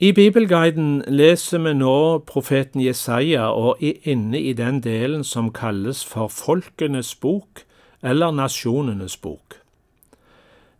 [0.00, 6.04] I Bibelguiden leser vi nå profeten Jesaja og er inne i den delen som kalles
[6.06, 7.64] for Folkenes bok
[8.06, 9.56] eller Nasjonenes bok.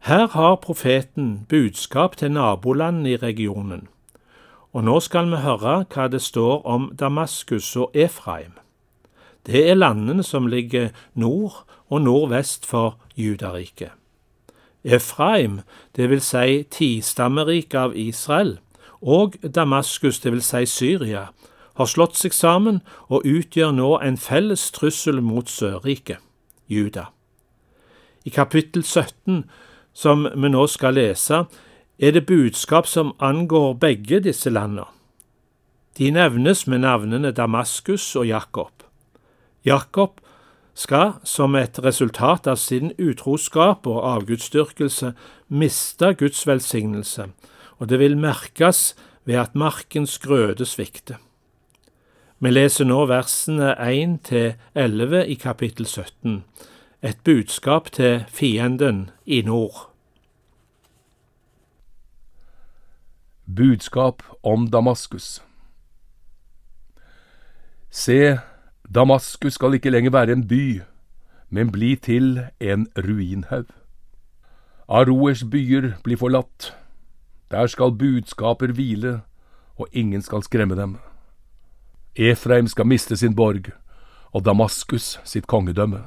[0.07, 3.89] Her har profeten budskap til nabolandene i regionen,
[4.73, 8.55] og nå skal vi høre hva det står om Damaskus og Efraim.
[9.43, 13.91] Det er landene som ligger nord og nordvest for Judariket.
[14.85, 15.61] Efraim,
[15.97, 18.61] det vil si tistammeriket av Israel,
[19.03, 21.29] og Damaskus, det vil si Syria,
[21.79, 26.19] har slått seg sammen og utgjør nå en felles trussel mot Sørriket,
[26.67, 27.09] Juda.
[28.27, 29.45] I kapittel 17,
[29.95, 31.45] som vi nå skal lese,
[31.99, 34.87] er det budskap som angår begge disse landene.
[35.99, 38.85] De nevnes med navnene Damaskus og Jakob.
[39.67, 40.21] Jakob
[40.79, 45.11] skal som et resultat av sin utroskap og avgudsdyrkelse
[45.49, 47.27] miste Guds velsignelse,
[47.79, 51.17] og det vil merkes ved at markens grøde svikter.
[52.39, 56.45] Vi leser nå versene 1 til 11 i kapittel 17,
[57.03, 59.89] et budskap til fienden i nord.
[63.57, 65.43] Budskap om Damaskus
[67.91, 68.39] Se,
[68.95, 70.83] Damaskus skal ikke lenger være en by,
[71.51, 73.67] men bli til en ruinhaug.
[74.89, 76.75] Aroers byer blir forlatt.
[77.51, 79.21] Der skal budskaper hvile,
[79.77, 80.99] og ingen skal skremme dem.
[82.17, 83.71] Efraim skal miste sin borg,
[84.33, 86.03] og Damaskus sitt kongedømme.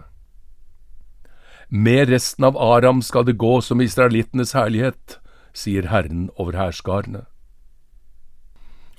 [1.69, 5.17] Med resten av Aram skal det gå som israelittenes herlighet,
[5.53, 7.25] sier Herren over hærskarene.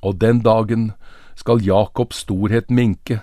[0.03, 0.93] Og den dagen
[1.37, 3.21] skal Jakobs storhet minke,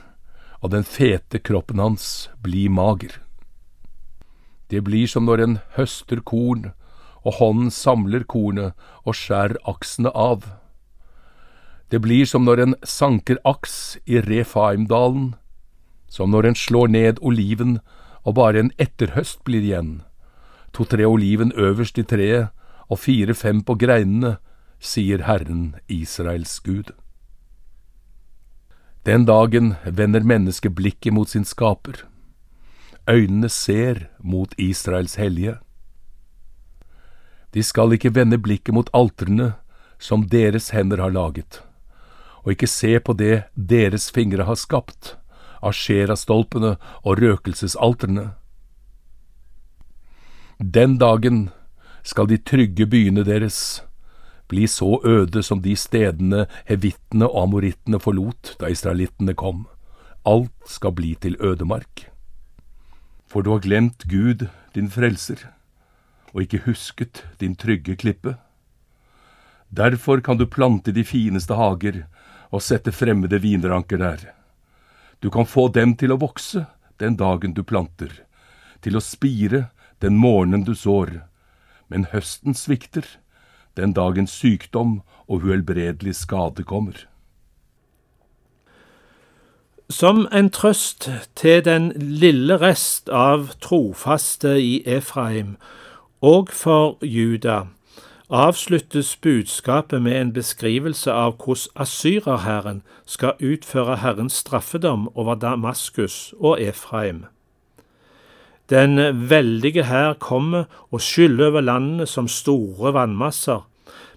[0.62, 3.20] og den fete kroppen hans bli mager.
[4.70, 6.72] Det blir som når en høster korn,
[7.25, 8.73] og hånden samler kornet
[9.06, 10.45] og skjærer aksene av.
[11.89, 15.34] Det blir som når en sanker aks i Refaimdalen,
[16.08, 17.80] som når en slår ned oliven
[18.24, 20.02] og bare en etterhøst blir igjen,
[20.74, 22.53] to-tre oliven øverst i treet
[22.90, 24.38] og fire-fem på greinene,
[24.80, 26.94] sier Herren Israels Gud.
[29.06, 32.06] Den dagen vender mennesket blikket mot sin skaper.
[33.09, 35.57] Øynene ser mot Israels hellige.
[37.54, 39.54] De skal ikke vende blikket mot altrene
[40.00, 41.62] som deres hender har laget,
[42.46, 45.16] og ikke se på det deres fingre har skapt,
[45.66, 48.30] asherastolpene og røkelsesaltrene.
[50.60, 51.50] Den dagen
[52.04, 53.81] skal de trygge byene deres
[54.50, 59.68] bli så øde som de stedene hevittene og amorittene forlot da israelittene kom.
[60.26, 62.08] Alt skal bli til ødemark.
[63.30, 65.46] For du har glemt Gud, din frelser,
[66.34, 68.35] og ikke husket din trygge klippe.
[69.69, 72.03] Derfor kan du plante de fineste hager
[72.50, 74.22] og sette fremmede vinranker der.
[75.19, 76.66] Du kan få dem til å vokse
[77.00, 78.12] den dagen du planter,
[78.81, 79.68] til å spire
[80.00, 81.22] den morgenen du sår,
[81.88, 83.06] men høsten svikter
[83.78, 87.06] den dagen sykdom og uhelbredelig skade kommer.
[89.89, 95.56] Som en trøst til den lille rest av trofaste i Efraim
[96.22, 97.62] og for Juda
[98.30, 106.62] avsluttes budskapet med en beskrivelse av hvordan asyrerherren skal utføre Herrens straffedom over Damaskus og
[106.62, 107.25] Efraim.
[108.69, 113.66] Den veldige hær kommer og skyller over landene som store vannmasser,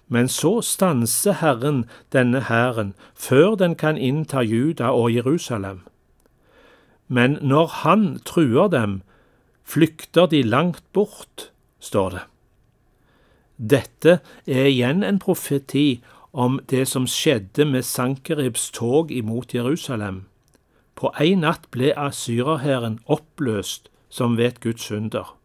[0.07, 5.81] men så stanser Herren denne hæren før den kan innta Juda og Jerusalem.
[7.07, 9.01] Men når Han truer dem,
[9.63, 11.52] flykter de langt bort,
[11.83, 12.23] står det.
[13.57, 14.17] Dette
[14.49, 16.01] er igjen en profeti
[16.33, 20.23] om det som skjedde med Sankeribs tog imot Jerusalem.
[20.95, 25.35] På en natt ble asyrerhæren oppløst som ved et Guds under.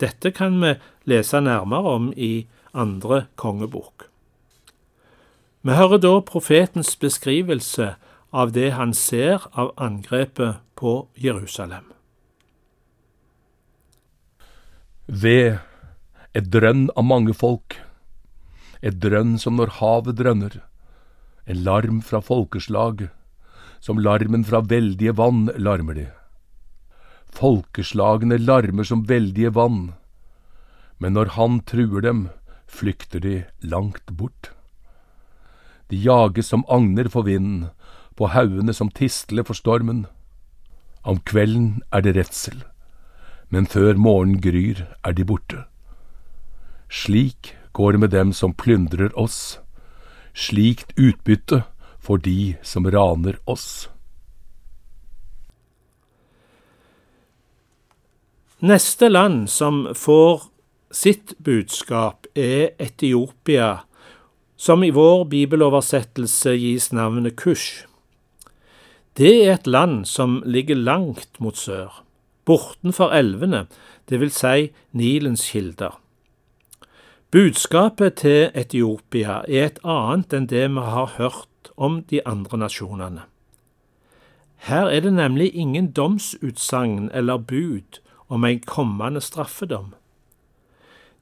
[0.00, 4.08] Dette kan vi lese nærmere om i andre kongebok.
[5.62, 7.94] Vi hører da profetens beskrivelse
[8.32, 11.97] av det han ser av angrepet på Jerusalem.
[15.08, 15.56] Ved
[16.36, 17.78] et drønn av mange folk,
[18.84, 20.58] et drønn som når havet drønner,
[21.48, 23.08] en larm fra folkeslag,
[23.80, 26.06] som larmen fra veldige vann larmer de.
[27.32, 29.94] Folkeslagene larmer som veldige vann,
[31.00, 32.28] men når han truer dem,
[32.68, 34.52] flykter de langt bort.
[35.88, 37.70] De jages som agner for vinden,
[38.12, 40.04] på haugene som tistler for stormen.
[41.00, 42.67] Om kvelden er det redsel,
[43.50, 45.64] men før morgenen gryr er de borte.
[46.88, 49.58] Slik går det med dem som plyndrer oss,
[50.34, 51.62] slikt utbytte
[51.98, 53.88] for de som raner oss.
[58.58, 60.48] Neste land som får
[60.90, 63.84] sitt budskap, er Etiopia,
[64.56, 67.84] som i vår bibeloversettelse gis navnet Kush.
[69.18, 72.02] Det er et land som ligger langt mot sør,
[72.48, 73.66] bortenfor elvene,
[74.08, 75.98] vil si Nilens kilder.
[77.30, 83.26] Budskapet til Etiopia er et annet enn det vi har hørt om de andre nasjonene.
[84.64, 89.92] Her er det nemlig ingen domsutsagn eller bud om en kommende straffedom.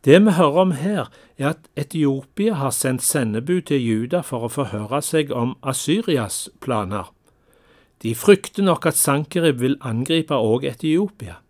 [0.05, 4.53] Det vi hører om her, er at Etiopia har sendt sendebud til Juda for å
[4.53, 7.11] forhøre seg om Asyrias planer.
[8.03, 11.41] De frykter nok at Sankerib vil angripe òg Etiopia.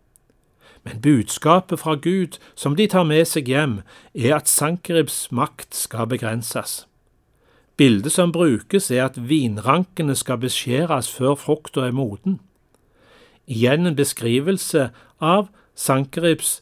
[0.83, 3.81] Men budskapet fra Gud som de tar med seg hjem,
[4.15, 6.85] er at Sankeribs makt skal begrenses.
[7.77, 12.39] Bildet som brukes, er at vinrankene skal beskjæres før frukta er moden.
[13.47, 14.89] Igjen en beskrivelse
[15.21, 16.61] av Sankeribs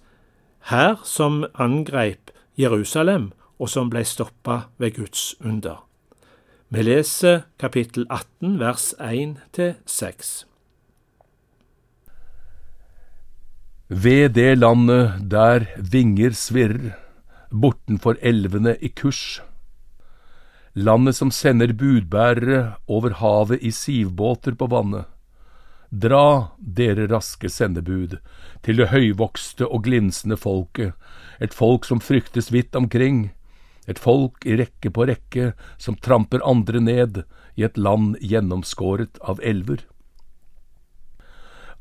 [0.70, 5.85] hær som angrep Jerusalem, og som ble stoppa ved Guds under.
[6.74, 10.46] Vi leser kapittel 18 vers 1-6.
[13.88, 16.96] Ved det landet der vinger svirrer,
[17.54, 19.44] bortenfor elvene i kurs.
[20.74, 25.06] Landet som sender budbærere over havet i sivbåter på vannet.
[25.94, 28.18] Dra, dere raske sendebud,
[28.66, 30.98] til det høyvokste og glinsende folket,
[31.38, 33.30] et folk som fryktes vidt omkring,
[33.88, 35.52] et folk i rekke på rekke
[35.82, 37.22] som tramper andre ned
[37.56, 39.84] i et land gjennomskåret av elver.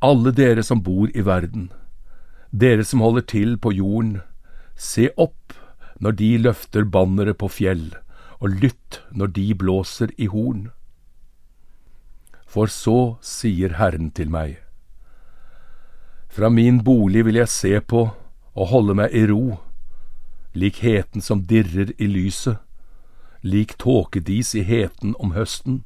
[0.05, 1.71] Alle dere som bor i verden,
[2.53, 4.19] dere som holder til på jorden,
[4.77, 5.55] se opp
[6.03, 7.87] når de løfter banneret på fjell,
[8.43, 10.69] og lytt når de blåser i horn.
[12.45, 14.59] For så sier Herren til meg,
[16.35, 19.61] fra min bolig vil jeg se på og holde meg i ro,
[20.55, 22.59] lik heten som dirrer i lyset,
[23.43, 25.83] lik tåkedis i heten om høsten.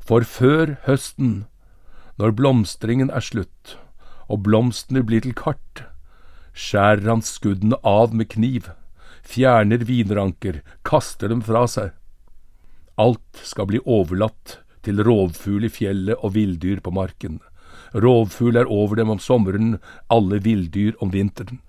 [0.00, 1.44] For før høsten,
[2.18, 3.76] når blomstringen er slutt,
[4.28, 5.84] og blomstene blir til kart,
[6.54, 8.70] skjærer han skuddene av med kniv,
[9.22, 11.92] fjerner vinranker, kaster dem fra seg.
[13.00, 17.40] Alt skal bli overlatt til rovfugl i fjellet og villdyr på marken.
[17.94, 19.78] Rovfugl er over dem om sommeren,
[20.12, 21.63] alle villdyr om vinteren.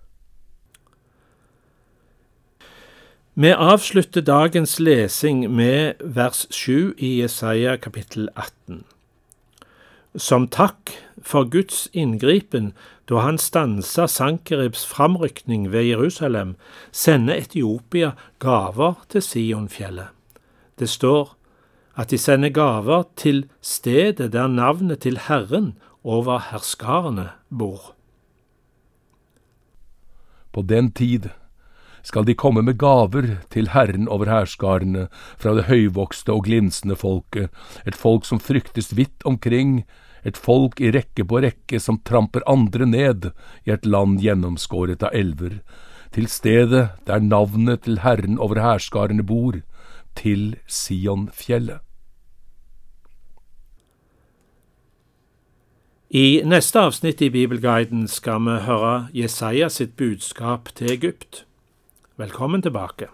[3.38, 8.86] Vi avslutter dagens lesing med vers 7 i Jesaja kapittel 18.
[10.16, 12.72] Som takk for Guds inngripen
[13.12, 16.56] da han stansa Sankeribs framrykning ved Jerusalem,
[16.96, 20.16] sender Etiopia gaver til Sionfjellet.
[20.80, 21.36] Det står
[22.00, 25.74] at de sender gaver til stedet der navnet til Herren
[26.04, 27.96] over herskarene bor.
[30.54, 31.36] På den tid
[32.06, 35.08] skal de komme med gaver til Herren over herskarene
[35.42, 37.50] fra det høyvokste og glinsende folket,
[37.86, 39.82] et folk som fryktes vidt omkring,
[40.26, 43.32] et folk i rekke på rekke som tramper andre ned
[43.66, 45.60] i et land gjennomskåret av elver,
[46.14, 49.60] til stedet der navnet til Herren over herskarene bor,
[50.16, 51.82] til Sionfjellet.
[56.16, 61.42] I neste avsnitt i Bibelguiden skal vi høre Jesaja sitt budskap til Egypt.
[62.18, 63.10] Velkommen tilbake.